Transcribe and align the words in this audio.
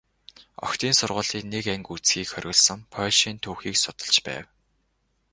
Охидын 0.65 0.93
сургуулийн 0.97 1.47
нэг 1.53 1.65
анги 1.73 1.89
үзэхийг 1.95 2.27
хориглосон 2.31 2.79
польшийн 2.93 3.37
түүхийг 3.43 3.77
судалж 3.79 4.17
байв. 4.27 4.45